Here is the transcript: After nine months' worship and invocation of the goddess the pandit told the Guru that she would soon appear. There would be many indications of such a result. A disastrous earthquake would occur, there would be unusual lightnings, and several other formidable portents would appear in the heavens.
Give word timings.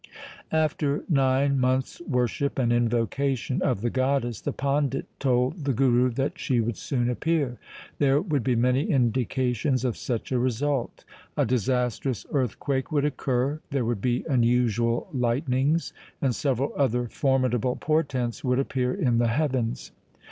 After 0.55 1.03
nine 1.07 1.59
months' 1.59 2.01
worship 2.07 2.57
and 2.57 2.73
invocation 2.73 3.61
of 3.61 3.81
the 3.81 3.91
goddess 3.91 4.41
the 4.41 4.51
pandit 4.51 5.05
told 5.19 5.63
the 5.63 5.73
Guru 5.73 6.09
that 6.09 6.39
she 6.39 6.59
would 6.59 6.75
soon 6.75 7.07
appear. 7.07 7.59
There 7.99 8.19
would 8.19 8.43
be 8.43 8.55
many 8.55 8.89
indications 8.89 9.85
of 9.85 9.95
such 9.95 10.31
a 10.31 10.39
result. 10.39 11.05
A 11.37 11.45
disastrous 11.45 12.25
earthquake 12.33 12.91
would 12.91 13.05
occur, 13.05 13.59
there 13.69 13.85
would 13.85 14.01
be 14.01 14.25
unusual 14.27 15.07
lightnings, 15.13 15.93
and 16.19 16.33
several 16.33 16.73
other 16.75 17.07
formidable 17.07 17.75
portents 17.75 18.43
would 18.43 18.57
appear 18.57 18.95
in 18.95 19.19
the 19.19 19.27
heavens. 19.27 19.91